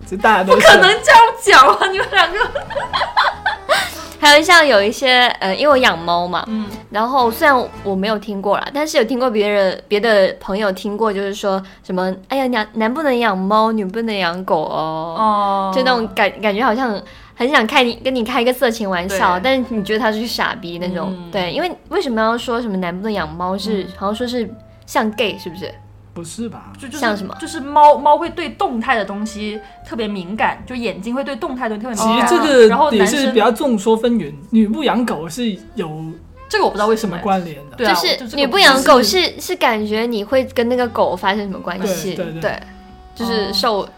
[0.08, 2.38] 这大家都不可能这样讲啊，你们两个，
[4.18, 6.66] 还有像有一些呃，因为我养猫嘛，嗯。
[6.90, 16.98] 然后虽然我没有听过啦，但是有听过别人别的朋友听过，就是说什么，哎呀，男男不能养猫，女不能养狗哦，哦，就那种感感觉好像
[17.36, 21.30] 很想开你跟你开一个色情玩笑，但是你觉得他是傻逼那种，嗯。
[21.30, 24.48] 对，因为为什么要说什么男不能养猫是、好像说是
[24.86, 25.70] 像 gay 是不是？
[26.18, 26.72] 不是吧？
[26.76, 32.28] 就就是像什么就是猫猫会对动态的东西特别敏感，就眼睛会对动态的东西特其别敏感。
[32.28, 36.04] 实这然后个也是男生比较众说纷纭，女不养狗是有
[36.48, 37.76] 这个我不知道为什什么关联的。
[37.76, 42.14] 对啊，就是我这个你不养狗是是是感觉你会跟那个狗发生什么关系？
[42.14, 42.60] 对对对
[43.14, 43.88] 就是哦受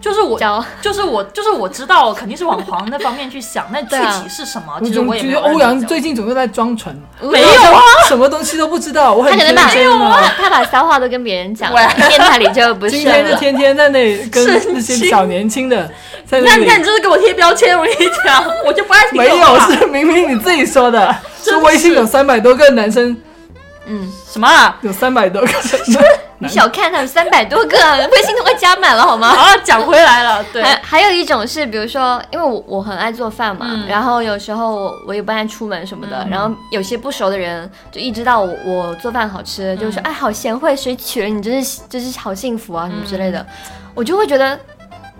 [0.00, 0.64] 就是我教。
[0.80, 10.34] 就是我就是我知道肯定是往黄那方面去想，那 具体是什么，我其实我也总觉得欧阳最近近总是在装纯，没有啊，什么东西都不知道，我很天他可能把真啊。
[10.38, 11.70] 他把骚话都跟别人讲
[12.08, 13.04] 电台里就不是今。
[13.04, 15.86] 天就天天在那里跟那些小年轻的
[16.24, 16.44] 在那里。
[16.44, 21.54] 你看你，看你这是给我贴标签，我跟你讲， 我就不爱听没有是明明你自己说的，是。
[21.56, 23.14] 微信是有三百多个男生，
[23.86, 24.78] 嗯，什么啊？
[24.82, 25.48] 有三百多个
[26.40, 27.76] 你小看他们三百多个，
[28.12, 29.28] 微信都快加满了好吗？
[29.28, 33.86] 啊，讲回来了，对，还还有一种是，比如说，因为我我很爱做饭嘛，嗯。
[33.88, 36.30] 然后有时候我我也不爱出门什么的，嗯。
[36.30, 43.44] 然后有些不熟的人就一知道我我做饭好吃，就说哎好贤惠，谁娶了你真是真是好幸福啊什么之类的，
[43.94, 44.56] 我就会觉得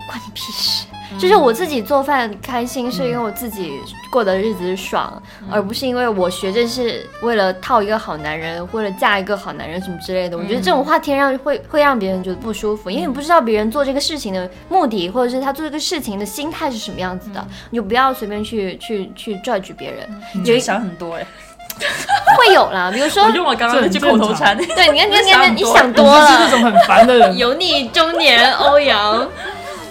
[0.07, 0.85] 关你屁事。
[1.17, 3.73] 就是我自己做饭开心，是因为我自己
[4.11, 10.37] 过的日子是爽，而不是因为我学这是为了套一个好男人，为了嫁一个好男人什么之类的。
[10.37, 20.07] 我觉得这种话听让会会让别人觉得不舒服，因为你不知道别人做这个事情的目的，或者是他做这个事情的心态是什么样子的，你就不要随便去去去 judge 别人。
[20.33, 21.25] 你真的想很多哎，
[22.37, 27.37] 会有啦，比如说我，用了刚刚那句口头禅，对，你看你看你看，你 想想多了就是那，种很烦的人。
[27.37, 29.27] 油腻中年欧阳，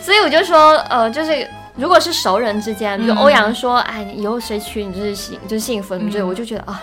[0.08, 1.46] 所以我就说，呃，就是。
[1.76, 6.82] 如果是熟人之间，比如嗯欧阳说：“哎，以后谁娶你就是幸就是幸福，你就我就觉得啊，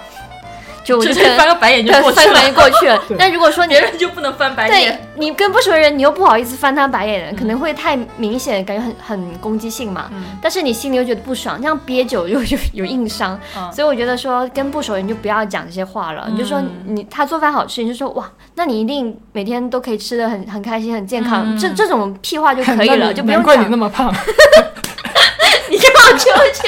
[0.86, 3.18] 就我就翻个白眼就对过去翻白眼了，过去了 对。
[3.18, 5.10] 但如果说你别人就不能翻白对眼。
[5.16, 10.10] 你跟不熟的人，你又不好意思翻他白眼，可能会太明显，感觉很很攻击性嘛。
[10.14, 13.40] 嗯但是你心里又觉得不爽，这样憋久又有有硬伤。
[13.58, 23.80] 嗯所以我觉得说跟不熟人就不要讲这些话了，你就说嗯你他做饭好吃，你就说哇，那你一定每天都可以吃的很很开心很健康，嗯这这种屁话就可以了， 就不用难怪你那讲。
[23.80, 24.14] 么胖。
[25.68, 26.18] 你就跑出
[26.54, 26.68] 去。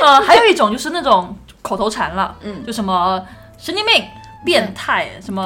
[0.00, 1.34] 呃，还有一种就是那种
[1.66, 3.20] 口头禅了，嗯就什么
[3.58, 4.04] 神经病、
[4.44, 5.44] 变态，什么，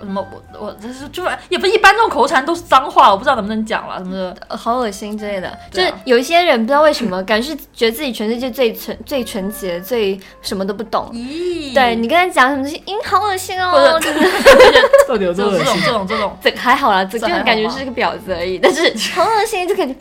[0.00, 4.36] 什么我我这是就是也不是一般这种口头禅都是脏话，我不知道能不能讲了什么的。
[4.48, 11.08] 呃好恶心之类的，就是有一些人不知道为什么，感觉是觉得自己全世界最纯、最纯洁、最什么都不懂。
[11.12, 14.20] 咦对你跟他讲什么东西，嗯，好恶心哦，就是
[15.08, 15.80] 到底有这这种这种？
[15.84, 18.82] 这种这种，这还好啦，这就这还好吗感觉是个婊子而已，但是
[19.14, 19.94] 好恶心，就感觉。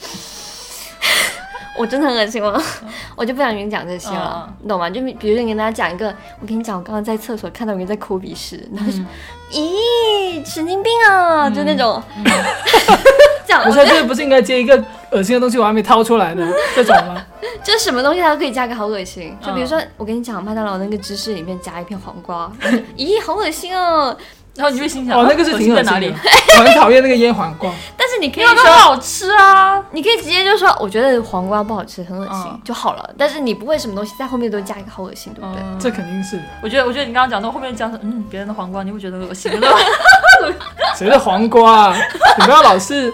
[1.77, 2.61] 我真的很恶心吗？
[3.15, 4.55] 我就不想跟你讲这些了，嗯。
[4.61, 4.89] 你懂吗？
[4.89, 6.07] 就比如说你跟大家讲一个，
[6.39, 9.07] 我跟你讲，我刚刚在厕所看到有人在抠鼻屎，然后就、嗯
[9.51, 12.01] 咦，神经病啊，就那种，
[13.45, 14.75] 这样，不是，我觉得这不是应该接一个
[15.11, 17.23] 恶心的东西，我还没掏出来呢， 这种吗？
[17.63, 22.51] 就什么东西它都可以加个好恶心，就比如说嗯我跟你讲，麦当劳那个芝士里面加一片黄瓜，
[22.97, 24.15] 咦，好恶心哦。
[24.55, 26.13] 然后你就会心想，哦，那个是恶挺恶心的心在哪里？，
[26.59, 27.71] 我很讨厌那个腌黄瓜。
[27.97, 29.83] 但是你可以说，好吃啊。
[29.91, 33.09] 你可以直接就说，我觉得黄瓜不好吃，很恶心、嗯就好了。
[33.17, 35.61] 但是你不会什么东西在后面都加一个好恶心，对不对？
[35.63, 39.67] 嗯这肯定是我觉得，我觉得你刚刚讲到后面讲的，嗯，别人的黄瓜你会觉得恶心的，
[40.95, 41.97] 谁的黄瓜啊？
[42.37, 43.11] 你不要老是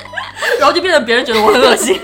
[0.60, 1.98] 然后就变成别人觉得我很恶心。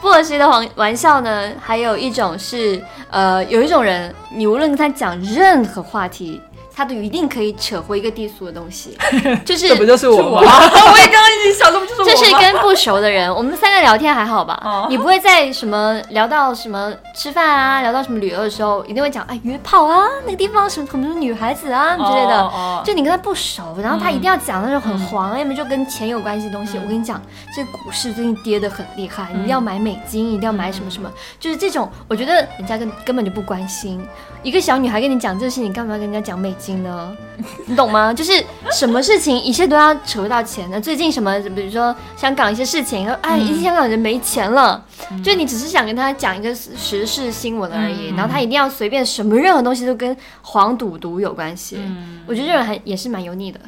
[0.00, 6.40] 不恶心的玩玩笑呢，还有一种是，呃，有一种人，你无论跟他讲任何话题，
[6.76, 8.96] 他都一定可以扯回一个低俗的东西，
[9.46, 10.42] 就是这不就是我吗？
[10.92, 12.30] 我也刚刚已经想，这不就是我这是？
[12.38, 14.60] 跟不熟的人，我们三个聊天还好吧？
[14.62, 22.36] 哦你不会在什么聊到什么吃饭啊，聊到什么旅游的时候，一定会讲哎约炮啊，那个地方什么很多女孩子啊之类的。
[22.42, 26.76] 哦哦就你跟他不熟，然后他一定要讲那种很黄，要么就跟钱有关系的东西。
[26.78, 27.20] 我跟你讲，
[27.54, 31.10] 这股市最近跌得很厉害，你一定要买美金，一定要买什么什么，
[31.40, 34.06] 就是这种，我觉得人家根根本就不关心。
[34.42, 37.16] 一个小女孩跟你讲这事，你干嘛跟人家讲美金呢？
[37.66, 38.12] 你懂吗？
[38.14, 38.32] 就是
[38.72, 40.80] 什么事情一切都要扯到钱的。
[40.80, 44.82] 最近什么，比如说香港一些事情，哎，一些香港人没钱了，
[45.22, 51.76] 就你只是想跟他讲一个时事新闻而已，然后他一定要随便什么任何东西都跟黄赌毒有关系。
[51.78, 53.60] 嗯，我觉得这种还也是蛮油腻的。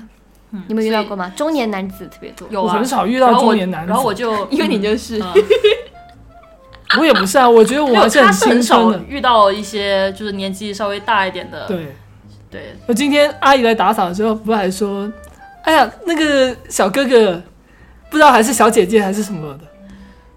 [0.66, 1.30] 你有遇到过吗？
[1.36, 2.48] 中年男子特别多。
[2.50, 5.34] 有啊，我很少遇到中年男子然后我就 因为你就是嗯
[6.98, 9.08] 我也不是啊，我觉得我还是很他是很少青春的。
[9.10, 11.94] 遇到一些就是年纪稍微大一点的，对，
[12.50, 15.10] 对，我今天阿姨来打扫的时候，不是还说，
[15.64, 17.42] 哎呀，那个小哥哥，
[18.10, 19.60] 不知道还是小姐姐还是什么的，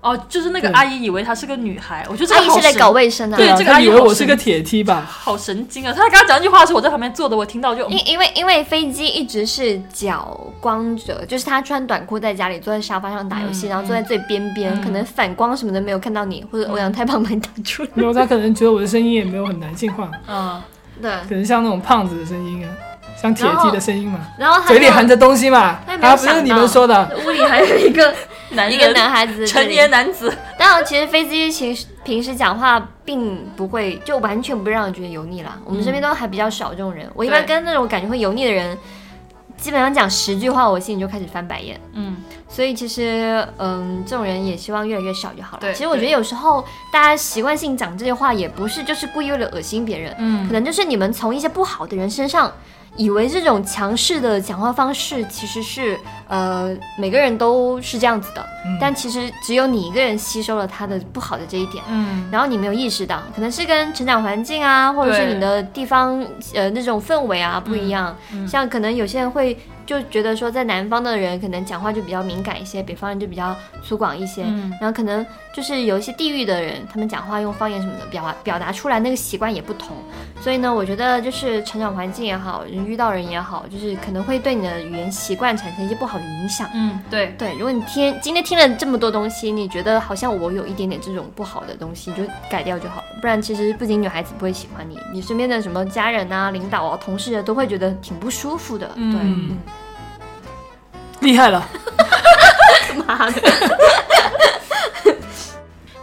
[0.01, 3.37] 哦，就是那个阿姨以为她是个女孩，我觉得这阿姨是在搞卫生的。
[3.37, 5.07] 啊，对这个阿姨以为我是个铁梯吧？
[5.07, 5.93] 好神经啊！
[5.93, 17.89] 她刚刚讲那句话的时候，我在旁边坐的，我听到就嗯因因为因为飞机一直是脚光着，就是她穿短裤在家里坐在沙发上打游戏，嗯然后坐在最边边，嗯可能反光什么的没有看到你，或者欧阳太胖把你挡住了。
[17.93, 20.61] 没有，她可能觉得我的声音也没有很男性化，嗯，
[21.01, 22.69] 对，可能像那种胖子的声音啊，
[23.19, 28.13] 像铁鸡的声音嘛，然后他嘴里含着东西嘛，啊，不是你们说的，屋里还有一个
[28.51, 35.57] 男一个男孩子成年男子，当然，其实飞机其实平时讲话并不会，就完全不会让人觉得油腻啦。
[35.63, 37.09] 我们身边都还比较少这种人。
[37.13, 38.77] 我一般跟那种感觉会油腻的人，
[39.61, 41.79] 基本上讲十句话，我心里就开始翻白眼。
[41.93, 42.17] 嗯，
[42.49, 45.61] 所以其实，嗯，这种人也希望越来越少就好了。
[45.61, 52.51] 对其实我觉得有时候大家习惯性讲这些话，也不是就是故意为了恶心别人，嗯可能就是你们从一些不好的人身上。
[52.97, 58.77] 以为这种强势的讲话方式其实是呃每个人都是这样子的，嗯。
[58.79, 66.23] 但其实只有你一个人吸收了他的不好的这一点，嗯，然后你没有意识到，可能是跟成长环境啊，或者是你的地方
[66.53, 68.15] 呃那种氛围啊不一样。
[68.33, 69.57] 嗯像可能有些人会
[69.91, 74.43] 就觉得说，在南方的人可能讲话就比较敏感一些，北方人就比较粗犷一些。
[74.45, 79.97] 嗯然后可能就是有一些地域的人，他们讲话用方言什么的表达表达出来那个习惯也不同。
[80.39, 86.69] 所以呢，我觉得就是成长环境也好，人遇到人也好，就是可能会对你的语言习惯产生一些不好的影响。
[86.73, 93.07] 嗯，对，对，如果你听今天听了这么多东西，你觉得好像我有一点点这种不好的东西，你就改掉就好了。
[93.19, 98.89] 不然其实不仅女孩子不会喜欢你，你身边的什么家人啊、领导啊、同事啊，都会觉得挺不舒服的。
[98.95, 99.57] 嗯对，嗯
[101.21, 101.63] 厉害了，
[103.07, 103.41] 妈的，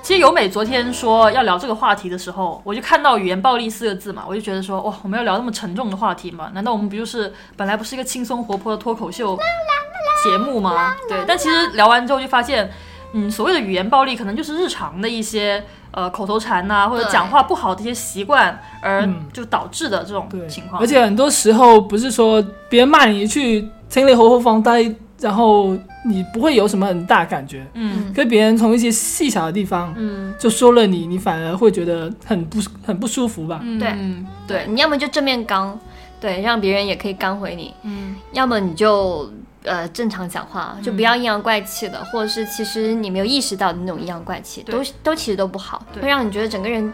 [0.03, 6.51] 其实由美昨天说要聊这个话题的时候，我就看到“语言暴力”四个字嘛，我就觉得说，哇，我们要聊那么沉重的话题吗？
[6.55, 9.37] 难道我们不就是本来不是一个轻松活泼的脱口秀
[10.25, 10.95] 节目吗？
[11.09, 12.71] 对，但其实聊完之后就发现，
[13.13, 20.81] 嗯，所谓的语言暴力可能就是日常的一些呃口头禅呐、或者讲话不好的一些习惯，而嗯就导致的这种情，况。
[20.81, 24.83] 而且很多时候不是说别人骂你一句“清理活活放呆”，
[25.21, 33.61] 然后你不会有什么很大感觉，嗯，可别人从一些细小的地方嗯，就说了你，你反而会觉得很不很不舒服吧？
[33.63, 33.79] 嗯。
[33.79, 35.79] 对嗯对，你要么就正面刚，
[36.21, 38.17] 对，让别人也可以刚回你，嗯。
[38.33, 39.31] 要么你就。
[39.65, 46.91] 呃，正常讲话就不要阴阳怪气的，或者是其实你没有意识到的那种阴阳怪气，都都其实都不好，会让你觉得整个人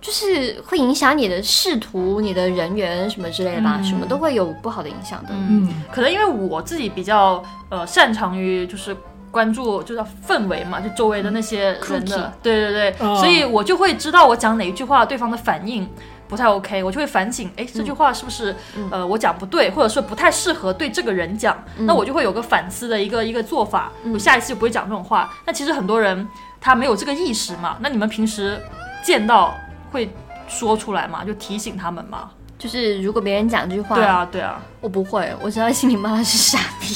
[0.00, 3.84] 就是会影响你的仕途、你的人缘什么之类的吧，嗯。
[3.84, 5.28] 什么都会有不好的影响的。
[5.32, 5.68] 嗯。
[5.68, 8.96] 嗯，可能因为我自己比较呃擅长于就是
[9.30, 13.16] 关注就叫氛围嘛，就周围的那些人的，对对对，哦。
[13.16, 15.88] 所以我就会知道我讲哪一句话对方的反应
[16.26, 18.88] 不太 OK，我就会反省，哎，这句话是不是、嗯。
[18.90, 24.12] 呃我讲不对，或者说不太适合对这个人讲，那我就会有个反思的一个一个做法，嗯。
[24.14, 25.30] 我下一次就不会讲这种话。
[25.44, 26.26] 那其实很多人
[26.60, 28.60] 他没有这个意识嘛，那你们平时
[29.04, 29.54] 见到
[29.90, 30.10] 会
[30.48, 32.30] 说出来嘛，就提醒他们嘛。
[32.58, 36.94] 就是如果别人讲这句话，对，啊，对啊，我不会，我只要心里骂他是傻逼。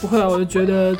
[0.00, 0.94] 不会啊，我就觉得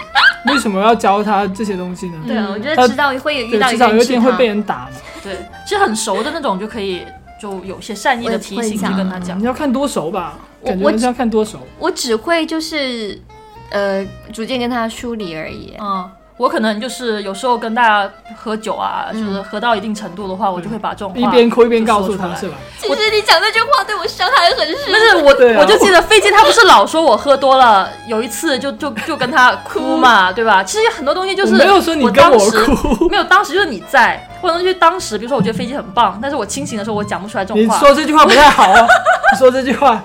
[0.46, 2.18] 为什么要教他这些东西呢？
[2.26, 4.90] 对啊，嗯我觉得知道会有遇，到至少有一天会被人人打嘛。
[5.22, 5.36] 对，
[5.66, 7.04] 其实很熟的那种就可以
[7.38, 9.42] 就有些善意的提醒去跟他讲你。
[9.42, 10.38] 要看多熟吧？
[10.64, 11.58] 感觉我还是要看多熟。
[11.78, 13.20] 我只会就是
[13.68, 15.74] 呃逐渐跟他梳理而已。
[15.78, 22.56] 嗯，我可能就是有时候跟大家喝酒啊，嗯就是喝到一定程度的话，我就会把这种话一边哭一边告诉他，就说出来是吧？
[22.78, 24.76] 其实你讲这句话对我伤害很深。
[24.86, 30.62] 不是我，啊我就记得飞机他不是老说我喝多了，有一次就就就跟他哭嘛，对吧？
[30.62, 37.78] 其实很多东西就是我没有说你跟我当时哭， 没有，当时就是你在，或者东西当时，比如说我觉得飞机很棒，但是我清醒的时候我讲不出来这种话。
[37.78, 38.86] 说这句话不太好啊。
[39.32, 40.00] 你说这句话，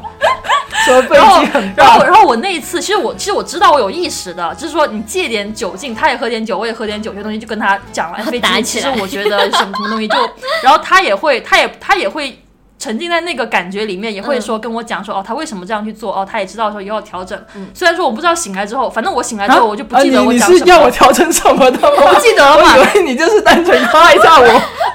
[0.86, 8.17] 说飞然后机很，然后，然后我那一次，其实我其实我知道我有意识的，就是说你借点酒劲，他也喝点酒，我也喝点酒，这些东西就跟他讲了。
[8.17, 10.15] 哎飞机其打起来实我觉得什么什么东西就，
[10.63, 12.39] 然后他也会，他也他也会
[12.80, 17.39] 沉浸在那个感觉里面，也会嗯说跟我讲说、哦，他为什么这样去做，哦，他也知道说以后要调整。
[17.74, 22.03] 虽然说我不知道醒来之后，反正我醒来之后我就不记得我讲什么，是要我调整什么的吗？
[22.07, 22.78] 我不记得了我。
[22.78, 24.47] 以为你就是单纯夸一下我。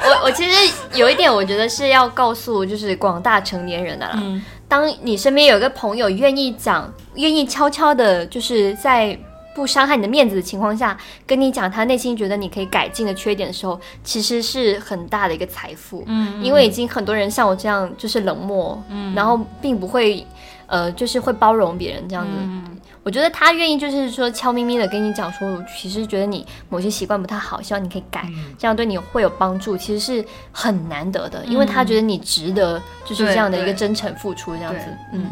[0.08, 4.12] 我我其实有一点，我觉得是要告诉就是广大成年人的啦。
[4.16, 9.18] 嗯当你身边有一个朋友愿意讲，愿意悄悄的，就是在
[9.54, 10.96] 不伤害你的面子的情况下，
[11.26, 16.04] 跟你讲他内心觉得你可以改进的缺点的时候，其实是很大的一个财富。
[16.06, 20.26] 嗯，因为已经很多人像我这样就是冷漠，嗯然后并不会，
[20.66, 22.32] 呃，就是会包容别人这样子。
[22.38, 35.30] 嗯我觉得他愿意就是说悄咪咪的跟你讲说，我其实觉得你某些习惯不太好，希望你可以改，嗯这样对你会有帮助，其实是很难得的，因为他觉得你值得就是这样的一个真诚付出这样子，嗯。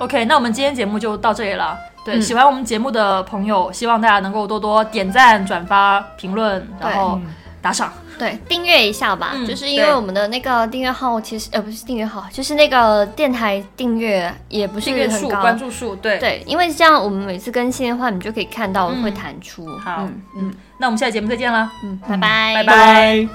[0.00, 1.78] OK，那我们今天节目就到这里了。
[2.04, 7.20] 对，嗯喜欢我们节目的朋友，希望大家能够多多点赞、转发、评论，然后
[7.62, 7.92] 打赏。
[8.18, 15.40] 对订阅一下吧就是因为我们的那个订阅号其实呃不是订阅号就是那个电台订阅也不是很高。
[15.40, 16.18] 关注数对。
[16.18, 19.66] 对因为这样我们每次更新的话你就可以看到会弹出。
[19.78, 20.08] 好。
[20.36, 21.70] 嗯那我们下节目再见啦。
[21.84, 22.54] 嗯拜拜。
[22.54, 23.26] 拜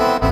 [0.00, 0.27] 拜。